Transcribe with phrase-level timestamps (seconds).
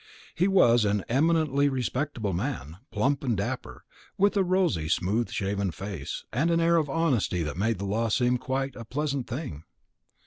[0.33, 3.83] He was an eminently respectable man, plump and dapper,
[4.17, 8.09] with a rosy smooth shaven face, and an air of honesty that made the law
[8.09, 9.63] seem quite a pleasant thing.